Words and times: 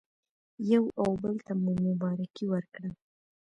یو 0.71 0.83
او 1.01 1.09
بل 1.21 1.35
ته 1.45 1.53
مو 1.61 1.71
مبارکي 1.87 2.45
ورکړه. 2.49 2.89